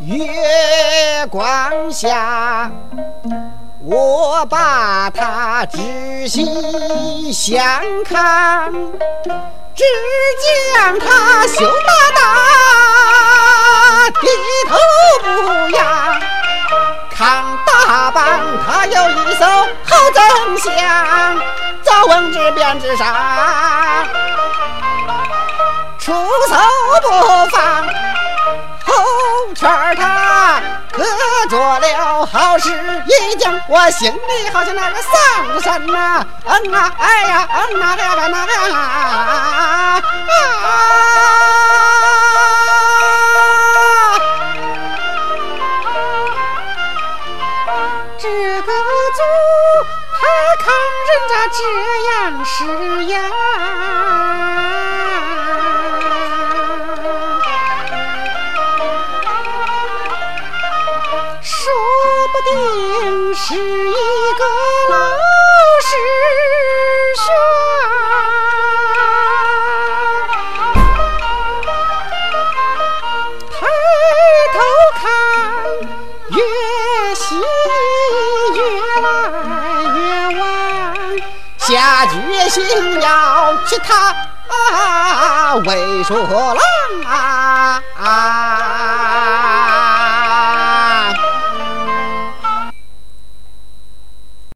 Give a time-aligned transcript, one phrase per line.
[0.00, 2.70] 月光下，
[3.82, 5.78] 我把他仔
[6.28, 7.62] 细相
[8.04, 8.72] 看，
[9.74, 9.84] 只
[10.42, 12.20] 见他羞答答，
[14.20, 14.28] 低
[14.68, 14.76] 头
[15.22, 16.20] 不扬。
[17.10, 19.44] 看打扮，他有一手
[19.84, 20.22] 好正
[20.58, 20.72] 相，
[21.82, 23.06] 早闻之辫之上，
[32.54, 32.70] 了好事
[33.06, 39.53] 一将，我心里好像那个丧山呐，嗯啊，哎呀，嗯那个那个啊。
[63.36, 64.44] 是一个
[64.90, 64.96] 老
[65.82, 65.90] 实
[67.16, 67.26] 兄，
[73.50, 73.52] 抬
[74.52, 74.56] 头
[75.02, 75.02] 看，
[76.30, 76.38] 越
[77.16, 77.24] 细
[78.54, 78.58] 越
[79.02, 79.06] 来
[79.96, 79.98] 越
[80.38, 80.42] 弯，
[81.58, 81.66] 下
[82.06, 82.14] 决
[82.48, 82.56] 心
[83.00, 83.06] 要
[83.66, 83.90] 娶她
[85.66, 85.68] 为
[86.04, 86.14] 说
[86.54, 86.62] 郎
[87.04, 87.33] 啊！